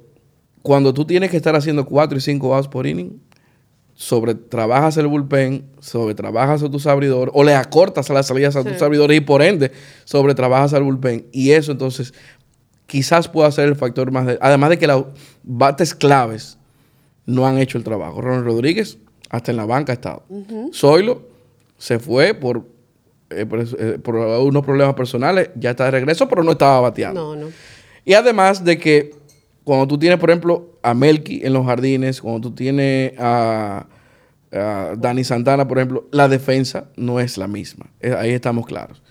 [0.63, 3.21] cuando tú tienes que estar haciendo cuatro y cinco outs por inning,
[3.93, 8.55] sobre trabajas el bullpen, sobre trabajas a tu abridor, o le acortas a las salidas
[8.55, 9.71] a tus abridores y por ende
[10.03, 11.27] sobre trabajas al bullpen.
[11.31, 12.13] Y eso entonces
[12.88, 14.38] quizás pueda ser el factor más...
[14.41, 15.05] además de que los
[15.43, 16.57] bates claves
[17.25, 18.21] no han hecho el trabajo.
[18.21, 18.97] Ronald Rodríguez
[19.29, 20.23] hasta en la banca ha estado.
[20.73, 21.23] Zoilo
[21.77, 22.67] se fue por,
[23.29, 23.47] eh,
[23.79, 27.36] eh, por, unos problemas personales, ya está de regreso, pero no estaba bateando.
[27.36, 27.51] No, no.
[28.05, 29.12] Y además de que
[29.63, 33.88] cuando tú tienes, por ejemplo, a Melky en los jardines, cuando tú tienes a,
[34.51, 37.88] a Dani Santana, por ejemplo, la defensa no es la misma.
[38.01, 39.01] Eh, ahí estamos claros.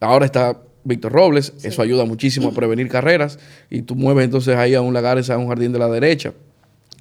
[0.00, 4.74] Ahora está Víctor Robles, eso ayuda muchísimo a prevenir carreras y tú mueves entonces ahí
[4.74, 6.32] a un Lagares a un jardín de la derecha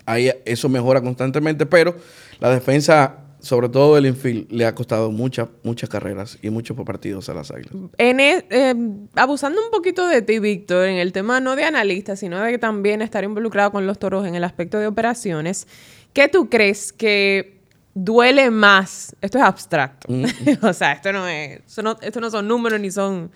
[0.09, 1.95] ahí eso mejora constantemente, pero
[2.39, 7.29] la defensa, sobre todo el infield, le ha costado muchas, muchas carreras y muchos partidos
[7.29, 7.73] a las Águilas.
[7.97, 8.75] En e, eh,
[9.15, 12.57] abusando un poquito de ti, Víctor, en el tema no de analista, sino de que
[12.57, 15.67] también estar involucrado con los toros en el aspecto de operaciones,
[16.13, 17.59] ¿qué tú crees que
[17.93, 19.15] duele más?
[19.21, 20.11] Esto es abstracto.
[20.11, 20.25] Mm.
[20.63, 21.61] o sea, esto no es,
[22.01, 23.31] esto no son números ni son,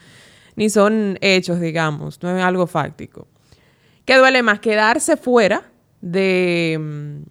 [0.56, 3.28] ni son hechos, digamos, no es algo fáctico.
[4.06, 4.60] ¿Qué duele más?
[4.60, 5.70] ¿Quedarse fuera
[6.04, 7.24] de, mm,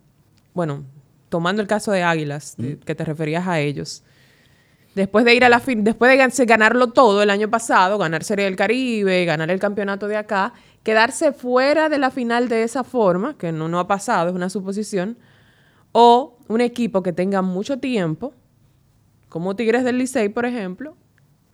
[0.54, 0.85] bueno,
[1.28, 2.56] tomando el caso de Águilas,
[2.87, 4.02] que te referías a ellos,
[4.94, 8.46] después de ir a la fin, después de ganarlo todo el año pasado, ganar Serie
[8.46, 13.37] del Caribe, ganar el campeonato de acá, quedarse fuera de la final de esa forma,
[13.37, 15.18] que no, no ha pasado, es una suposición,
[15.92, 18.32] o un equipo que tenga mucho tiempo,
[19.28, 20.96] como Tigres del Licey, por ejemplo,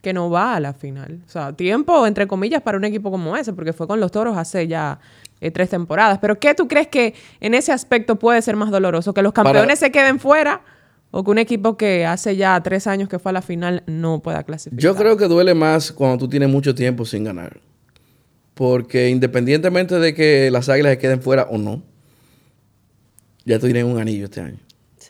[0.03, 1.21] que no va a la final.
[1.27, 4.37] O sea, tiempo, entre comillas, para un equipo como ese, porque fue con los toros
[4.37, 5.01] hace ya
[5.41, 6.19] eh, tres temporadas.
[6.21, 9.13] Pero ¿qué tú crees que en ese aspecto puede ser más doloroso?
[9.13, 10.63] ¿Que los campeones se queden fuera
[11.11, 14.21] o que un equipo que hace ya tres años que fue a la final no
[14.21, 14.83] pueda clasificar?
[14.83, 17.61] Yo creo que duele más cuando tú tienes mucho tiempo sin ganar.
[18.55, 21.83] Porque independientemente de que las águilas se queden fuera o no,
[23.45, 24.59] ya tú tienes un anillo este año.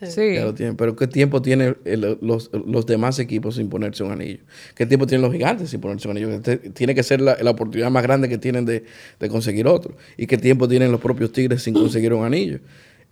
[0.07, 0.37] Sí.
[0.77, 1.77] Pero ¿qué tiempo tienen
[2.21, 2.51] los,
[2.87, 4.41] demás equipos sin ponerse un anillo?
[4.75, 6.33] ¿Qué tiempo tienen los gigantes sin ponerse un anillo?
[6.33, 8.85] Este tiene que ser la, oportunidad más grande que tienen de,
[9.29, 9.97] conseguir otro.
[10.17, 12.61] ¿Y qué tiempo tienen los propios Tigres sin conseguir un anillo?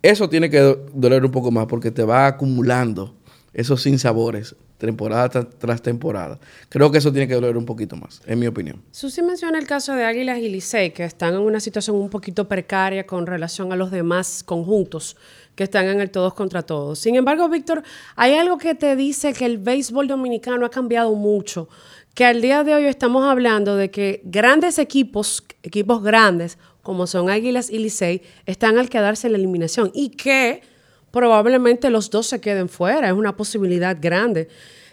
[0.03, 3.17] Eso tiene que doler un poco más porque te va acumulando
[3.53, 6.39] esos sinsabores temporada tras, temporada.
[6.69, 8.83] Creo que eso tiene que doler un poquito más, en mi opinión.
[8.91, 12.49] Susi menciona el caso de Águilas y Licey, que están en una situación un poquito
[12.49, 15.17] precaria con relación a los demás conjuntos
[15.57, 17.01] que están en el todos contra todos.
[17.01, 17.83] Sin embargo, Víctor,
[18.15, 21.69] hay algo que te dice que el béisbol dominicano ha cambiado mucho,
[22.15, 27.31] que al día de hoy estamos hablando de que grandes equipos, equipos grandes, como son
[27.31, 30.63] Águilas y Licey, están al quedarse en la eliminación y que
[31.11, 34.49] probablemente los dos se queden fuera, es una posibilidad grande.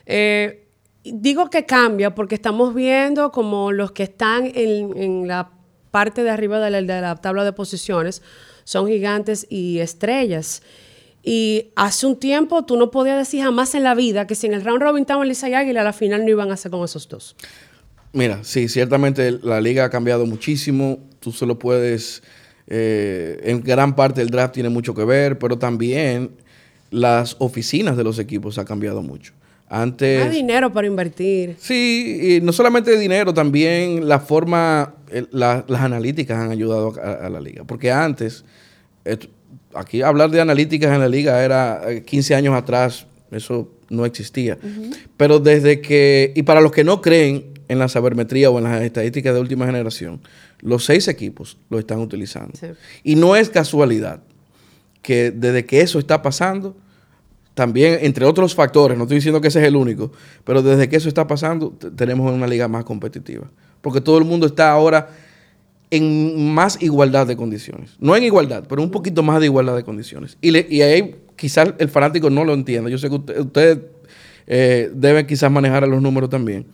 [0.06, 0.66] Eh,
[1.04, 5.52] digo que cambia porque estamos viendo como los que están en, la
[5.92, 8.22] parte de arriba de la, tabla de posiciones
[8.64, 10.62] son gigantes y estrellas.
[11.24, 14.54] Y hace un tiempo tú no podías decir jamás en la vida que si en
[14.54, 16.84] el round robin estaban Lisa y Águila, a la final no iban a ser con
[16.84, 17.36] esos dos.
[18.12, 21.00] Mira, sí, ciertamente la liga ha cambiado muchísimo.
[21.20, 22.22] Tú solo puedes.
[22.68, 26.32] Eh, en gran parte el draft tiene mucho que ver, pero también
[26.92, 29.34] las oficinas de los equipos ha cambiado mucho.
[29.70, 30.24] Antes.
[30.24, 31.56] Hay dinero para invertir.
[31.60, 34.94] Sí, y no solamente dinero, también la forma,
[35.32, 37.64] las analíticas han ayudado a, la liga.
[37.64, 38.46] Porque antes,
[39.74, 44.58] aquí hablar de analíticas en la liga era 15 eh, años atrás, eso no existía.
[45.18, 48.82] Pero desde que, y para los que no creen en la sabermetría o en las
[48.82, 50.22] estadísticas de última generación,
[50.60, 52.54] los seis equipos lo están utilizando.
[53.04, 54.22] Y no es casualidad
[55.02, 56.76] que desde que eso está pasando,
[57.54, 60.12] también, entre otros factores, no estoy diciendo que ese es el único,
[60.44, 63.50] pero desde que eso está pasando, tenemos una liga más competitiva.
[63.82, 65.10] Porque todo el mundo está ahora
[65.92, 67.92] en más igualdad de condiciones.
[68.00, 70.38] No en igualdad, pero un poquito más de igualdad de condiciones.
[70.42, 72.90] Y, y ahí quizás el fanático no lo entienda.
[72.90, 73.80] Yo sé que ustedes
[74.48, 76.66] eh, deben quizás manejar a los números también.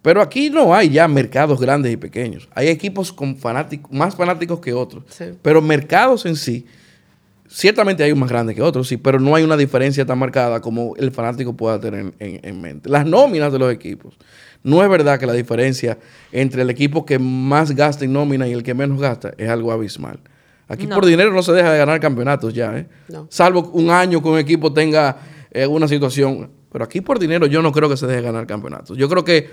[0.00, 2.48] Pero aquí no hay ya mercados grandes y pequeños.
[2.54, 5.04] Hay equipos con fanáticos, más fanáticos que otros.
[5.42, 6.66] Pero mercados en sí
[7.54, 10.60] Ciertamente hay un más grande que otros, sí, pero no hay una diferencia tan marcada
[10.60, 12.88] como el fanático pueda tener en, mente.
[12.88, 14.16] Las nóminas de los equipos.
[14.64, 15.96] No es verdad que la diferencia
[16.32, 19.70] entre el equipo que más gasta en nómina y el que menos gasta es algo
[19.70, 20.18] abismal.
[20.66, 22.88] Aquí por dinero no se deja de ganar campeonatos ya, ¿eh?
[23.28, 25.18] Salvo un año que un equipo tenga
[25.52, 26.50] eh, una situación.
[26.72, 28.98] Pero aquí por dinero yo no creo que se deje de ganar campeonatos.
[28.98, 29.48] Yo creo que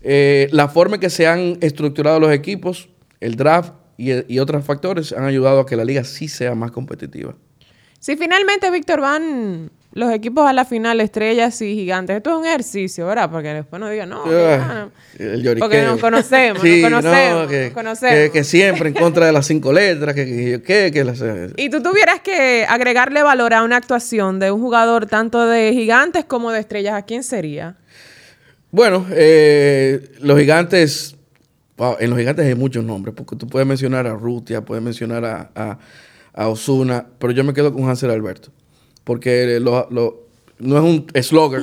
[0.00, 2.88] eh, la forma en que se han estructurado los equipos,
[3.20, 7.34] el draft y, otros factores han ayudado a que la liga sí sea más competitiva.
[7.98, 12.46] Si finalmente, Víctor, van los equipos a la final, estrellas y gigantes, esto es un
[12.46, 13.28] ejercicio, ¿verdad?
[13.28, 14.88] Porque después no digan, no, ah,
[15.58, 18.30] porque nos conocemos, nos conocemos, que, conocemos.
[18.30, 21.20] Que, siempre en contra de las cinco letras, que, que, que las,
[21.56, 26.24] Y tú tuvieras que agregarle valor a una actuación de un jugador tanto de gigantes
[26.24, 27.74] como de estrellas, ¿a quién sería?
[28.70, 31.17] Bueno, eh, los gigantes
[32.00, 35.78] en los gigantes hay muchos nombres, porque tú puedes mencionar a Rutia, puedes mencionar a,
[36.34, 38.50] Osuna, pero yo me quedo con Hansel Alberto,
[39.02, 41.62] porque no es un slogger,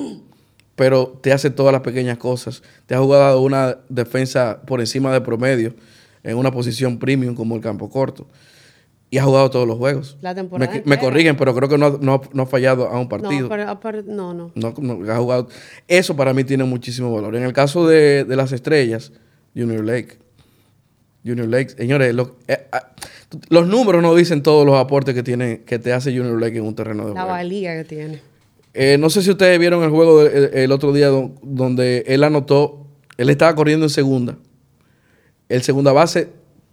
[0.75, 2.61] pero te hace todas las pequeñas cosas.
[2.85, 5.73] Te ha jugado una defensa por encima de promedio,
[6.23, 8.27] en una posición premium como el campo corto.
[9.09, 10.17] Y ha jugado todos los juegos.
[10.21, 13.47] La temporada me, corrigen, pero creo que no, ha fallado a un partido.
[14.05, 15.11] No, no, no.
[15.13, 15.47] ha jugado.
[15.87, 17.35] Eso para mí tiene muchísimo valor.
[17.35, 19.13] En el caso de las estrellas,
[19.55, 20.17] Junior Lake.
[21.25, 22.15] Junior Lake, señores,
[22.47, 22.91] eh, ah,
[23.49, 26.65] los números no dicen todos los aportes que tiene, que te hace Junior Lake en
[26.65, 27.27] un terreno de juego.
[27.27, 28.21] La valía que tiene.
[28.73, 32.85] Eh, no sé si ustedes vieron el juego el, otro día donde él anotó,
[33.17, 34.37] él estaba corriendo en segunda.
[35.47, 36.29] El segunda base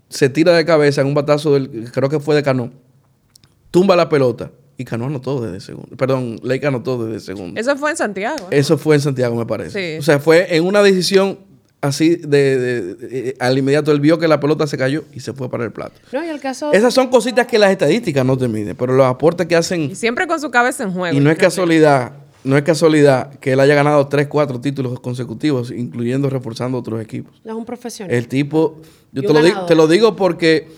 [0.08, 2.72] se tira de cabeza en un batazo del, creo que fue de Cano.
[3.70, 4.50] Tumba la pelota.
[4.76, 5.96] Y Cano anotó desde segundo.
[5.96, 7.60] Perdón, Lake anotó desde segundo.
[7.60, 8.48] Eso fue en Santiago.
[8.50, 9.98] Eso fue en Santiago, me parece.
[9.98, 11.38] O sea, fue en una decisión
[11.82, 15.50] así de, eh, al inmediato él vio que la pelota se cayó y se fue
[15.50, 16.00] para el plato.
[16.72, 19.82] Esas son cositas que las estadísticas no te miden, pero los aportes que hacen...
[19.90, 21.14] Y siempre con su cabeza en juego.
[21.14, 22.12] Y no es casualidad,
[22.44, 27.42] no es casualidad que él haya ganado tres, cuatro títulos consecutivos, incluyendo reforzando otros equipos.
[27.44, 28.14] Es un profesional.
[28.14, 30.68] El tipo, yo te lo, digo, te lo, digo, porque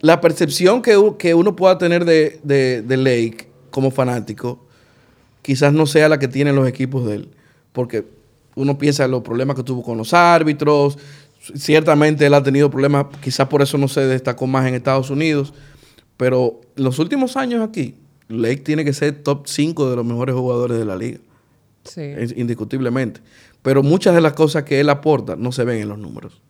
[0.00, 4.66] la percepción que, que uno pueda tener de, de, de Lake como fanático,
[5.40, 7.28] quizás no sea la que tienen los equipos de él.
[7.72, 8.04] Porque
[8.54, 10.98] uno piensa en los problemas que tuvo con los árbitros.
[11.54, 15.52] Ciertamente él ha tenido problemas, quizás por eso no se destacó más en Estados Unidos.
[16.16, 17.96] Pero los últimos años aquí,
[18.28, 21.18] Lake tiene que ser top 5 de los mejores jugadores de la liga.
[21.84, 22.02] Sí.
[22.36, 23.20] Indiscutiblemente.
[23.62, 26.40] Pero muchas de las cosas que él aporta no se ven en los números.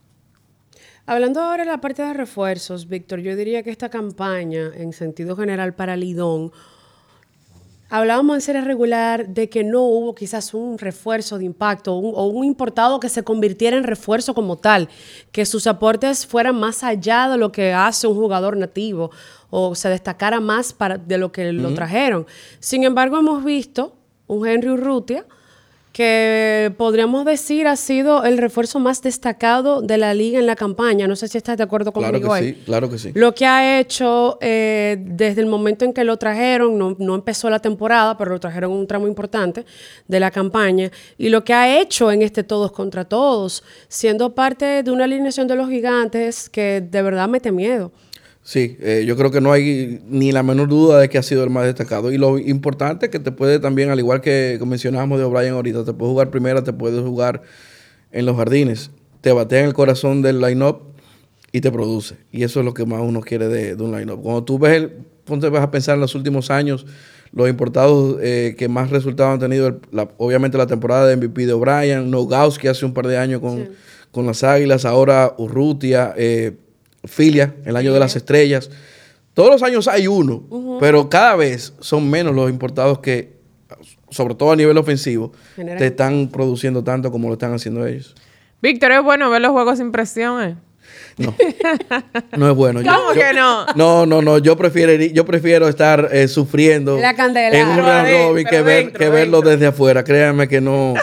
[1.04, 5.36] Hablando ahora de la parte de refuerzos, Víctor, yo diría que esta campaña, en sentido
[5.36, 6.52] general para Lidón,
[7.94, 12.46] Hablábamos en serie regular de que no hubo quizás un refuerzo de impacto o un
[12.46, 14.88] importado que se convirtiera en refuerzo como tal,
[15.30, 19.10] que sus aportes fueran más allá de lo que hace un jugador nativo
[19.50, 22.26] o se destacara más para, de lo que lo trajeron.
[22.60, 23.94] Sin embargo, hemos visto
[24.26, 25.26] un Henry Urrutia
[25.92, 31.06] que podríamos decir ha sido el refuerzo más destacado de la liga en la campaña.
[31.06, 32.18] No sé si estás de acuerdo conmigo.
[32.18, 33.12] Claro que sí, claro que sí.
[33.14, 37.58] Lo que ha hecho eh, desde el momento en que lo trajeron, no, empezó la
[37.58, 39.66] temporada, pero lo trajeron un tramo importante
[40.08, 44.82] de la campaña, y lo que ha hecho en este todos contra todos, siendo parte
[44.82, 47.92] de una alineación de los gigantes que de verdad mete miedo.
[48.44, 51.44] Sí, eh, yo creo que no hay ni la menor duda de que ha sido
[51.44, 52.10] el más destacado.
[52.10, 55.84] Y lo importante es que te puede también, al igual que mencionábamos de O'Brien ahorita,
[55.84, 57.42] te puede jugar primera, te puedes jugar
[58.10, 58.90] en los jardines.
[59.20, 60.80] Te batea en el corazón del line-up
[61.52, 62.16] y te produce.
[62.32, 64.20] Y eso es lo que más uno quiere de, un line-up.
[64.20, 64.90] Cuando tú ves, el,
[65.24, 66.84] ponte vas a pensar en los últimos años,
[67.32, 69.80] los importados eh, que más resultados han tenido,
[70.16, 73.68] obviamente la temporada de MVP de O'Brien, Nogowski hace un par de años con,
[74.10, 76.12] con las Águilas, ahora Urrutia.
[76.16, 76.56] Eh,
[77.04, 78.70] Filia, el año de las estrellas.
[79.34, 83.32] Todos los años hay uno, pero cada vez son menos los importados que,
[84.10, 88.14] sobre todo a nivel ofensivo, te están produciendo tanto como lo están haciendo ellos.
[88.60, 90.42] Víctor, ¿es bueno ver los juegos sin presión?
[90.42, 90.56] Eh?
[91.16, 91.34] No,
[92.36, 92.80] no es bueno.
[92.82, 93.66] ¿Cómo que no?
[93.74, 94.38] No, no, no.
[94.38, 99.40] Yo prefiero, yo prefiero estar eh, sufriendo en un round robin que, ver, que verlo
[99.42, 100.04] desde afuera.
[100.04, 100.94] Créanme que no,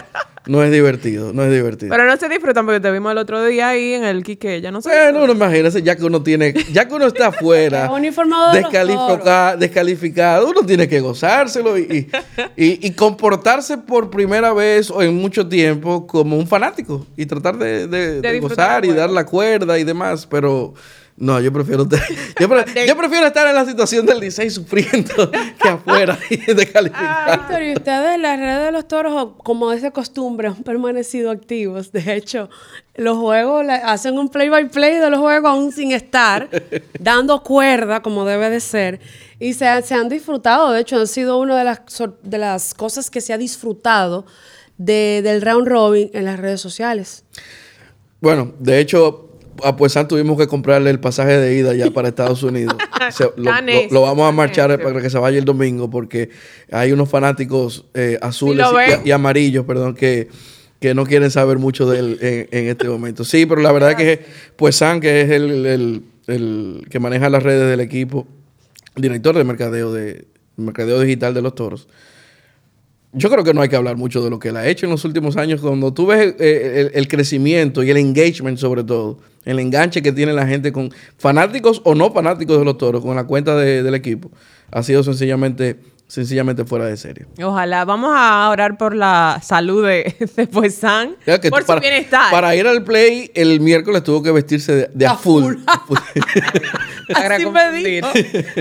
[0.46, 1.90] no es divertido, no es divertido.
[1.90, 4.70] Pero no se disfrutan porque te vimos el otro día ahí en el Quique, ya
[4.70, 4.88] no sé.
[4.88, 7.90] Bueno, no, imagínese, ya que uno tiene, ya que uno está afuera,
[8.52, 12.10] descalificado, descalificado, uno tiene que gozárselo y,
[12.56, 17.86] y, comportarse por primera vez o en mucho tiempo como un fanático y tratar de,
[17.86, 20.74] de gozar y dar la cuerda y demás, pero
[21.20, 21.86] no, yo prefiero,
[22.40, 25.30] yo, prefiero estar en la situación del 16 sufriendo
[25.62, 27.40] que afuera y de calificar.
[27.40, 31.30] Víctor, y ustedes en las redes de los toros, como de esa costumbre, han permanecido
[31.30, 31.92] activos.
[31.92, 32.48] De hecho,
[32.94, 36.48] los juegos hacen un play by play de los juegos aún sin estar,
[36.98, 38.98] dando cuerda como debe de ser.
[39.38, 40.72] Y se, se han disfrutado.
[40.72, 41.82] De hecho, han sido una de las,
[42.22, 44.24] de las cosas que se ha disfrutado
[44.78, 47.24] de, del round robin en las redes sociales.
[48.22, 49.29] Bueno, de hecho,
[49.64, 52.76] a pues tuvimos que comprarle el pasaje de ida ya para Estados Unidos.
[53.36, 56.30] lo, vamos a marchar para que se vaya el domingo porque
[56.70, 58.66] hay unos fanáticos eh, azules
[59.04, 60.28] y, amarillos, perdón, que,
[60.80, 63.24] que no quieren saber mucho de él en, este momento.
[63.24, 64.24] Sí, pero la verdad es que
[64.56, 66.02] pues San, que es el,
[66.90, 68.26] que maneja las redes del equipo,
[68.96, 71.88] director de mercadeo de mercadeo digital de los toros,
[73.12, 74.92] yo creo que no hay que hablar mucho de lo que él ha hecho en
[74.92, 75.60] los últimos años.
[75.60, 80.32] Cuando tú ves eh, el, crecimiento y el engagement, sobre todo, el enganche que tiene
[80.32, 84.30] la gente con fanáticos o no fanáticos de los toros, con la cuenta del equipo,
[84.70, 85.78] ha sido sencillamente
[86.10, 87.26] sencillamente fuera de serie.
[87.42, 87.84] Ojalá.
[87.84, 91.16] Vamos a orar por la salud de, de Puesan,
[91.48, 92.30] por su bienestar.
[92.30, 95.54] Para ir al play, el miércoles tuvo que vestirse de, a, full.
[97.14, 98.00] Así me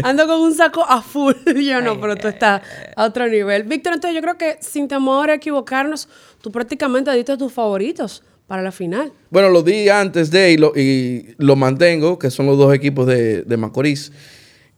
[0.04, 1.34] Ando con un saco a full.
[1.60, 2.62] Yo no, pero tú estás
[2.96, 3.64] a otro nivel.
[3.64, 6.08] Víctor, entonces yo creo que sin temor a equivocarnos,
[6.42, 9.14] tú prácticamente diste tus favoritos para la final.
[9.30, 13.06] Bueno, lo di antes de y lo, y lo mantengo, que son los dos equipos
[13.06, 14.12] de, de Macorís.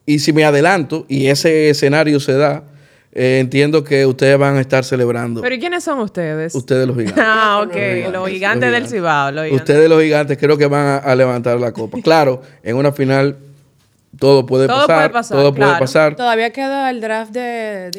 [0.05, 2.65] Y si me adelanto y ese escenario se da,
[3.13, 5.41] eh, entiendo que ustedes van a estar celebrando.
[5.41, 6.53] ¿Pero quiénes son ustedes?
[6.53, 7.23] Ustedes los gigantes.
[7.25, 8.11] ah, ok.
[8.11, 9.31] Los gigantes, del Cibao.
[9.53, 11.97] Ustedes los gigantes creo que van a, levantar la copa.
[12.03, 13.37] Claro, en una final
[14.19, 15.11] todo puede pasar.
[15.29, 16.15] todo puede pasar.
[16.15, 17.91] Todavía queda el draft de,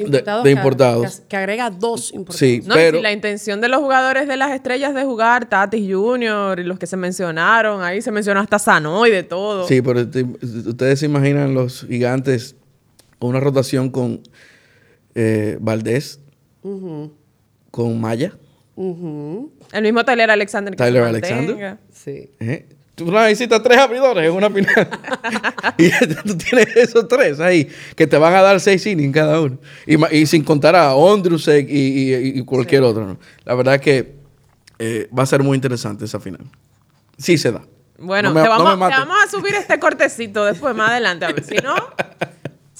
[0.50, 1.22] importados.
[1.28, 2.38] Que, agrega dos importados.
[2.38, 3.00] Sí, pero...
[3.00, 6.86] la intención de los jugadores de las estrellas de jugar, Tatis Junior y los que
[6.86, 9.66] se mencionaron, ahí se mencionó hasta Sano y de todo.
[9.66, 12.56] Sí, pero ustedes se imaginan los gigantes
[13.18, 14.20] con una rotación con
[15.14, 16.20] eh, Valdés,
[17.70, 18.32] con Maya.
[18.76, 20.74] El mismo Tyler Alexander.
[20.76, 21.78] Tyler Alexander.
[21.90, 22.30] Sí.
[22.40, 22.66] ¿Eh?
[23.04, 24.88] Tú necesitas tres abridores en una final.
[25.78, 25.90] y
[26.24, 29.58] tú tienes esos tres ahí, que te van a dar seis innings cada uno.
[29.86, 33.18] Y, sin contar a Ondrusek y, cualquier otro.
[33.44, 34.14] La verdad que
[34.78, 36.42] eh, va a ser muy interesante esa final.
[37.18, 37.62] Sí se da.
[37.98, 41.24] Bueno, te, vamos, te, vamos, a subir este cortecito después, más adelante.
[41.24, 41.74] A ver, si no,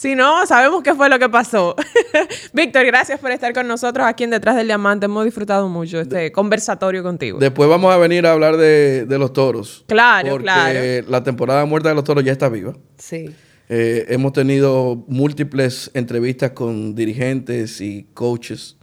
[0.02, 1.76] si no, sabemos qué fue lo que pasó.
[2.52, 5.06] Víctor, gracias por estar con nosotros aquí en Detrás del Diamante.
[5.06, 7.38] Hemos disfrutado mucho este conversatorio contigo.
[7.38, 9.84] Después vamos a venir a hablar de, los toros.
[9.86, 11.08] Claro, porque claro.
[11.08, 12.74] la temporada muerta de los toros ya está viva.
[12.98, 13.30] Sí.
[13.68, 18.76] Eh, hemos tenido múltiples entrevistas con dirigentes y coaches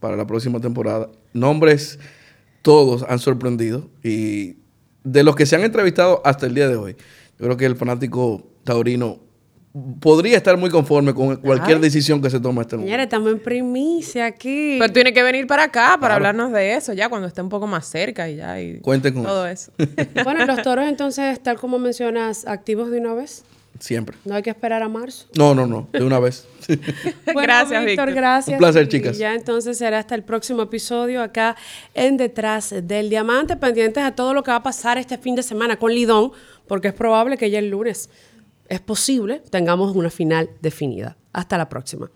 [0.00, 1.10] para la próxima temporada.
[1.34, 1.98] Nombres,
[2.62, 3.90] todos han sorprendido.
[4.02, 4.56] Y
[5.04, 6.96] de los que se han entrevistado hasta el día de hoy,
[7.38, 9.31] yo creo que el fanático taurino
[10.00, 13.02] podría estar muy conforme con cualquier decisión que se tome este momento.
[13.02, 14.76] estamos en primicia aquí.
[14.78, 17.66] Pero tiene que venir para acá para hablarnos de eso ya cuando esté un poco
[17.66, 18.60] más cerca y ya.
[18.60, 19.72] Y Cuenten con todo eso.
[20.24, 23.44] bueno, los toros entonces, tal como mencionas, activos de una vez.
[23.80, 24.16] Siempre.
[24.24, 25.26] No hay que esperar a marzo.
[25.36, 26.46] No, no, no, de una vez.
[27.26, 28.54] gracias, Víctor, Gracias.
[28.54, 29.16] Un placer, chicas.
[29.16, 31.56] Y ya entonces será hasta el próximo episodio acá
[31.94, 35.42] en Detrás del Diamante, pendientes a todo lo que va a pasar este fin de
[35.42, 36.30] semana con Lidón,
[36.68, 38.08] porque es probable que ya el lunes
[38.68, 41.16] es posible tengamos una final definida.
[41.32, 42.10] Hasta la próxima.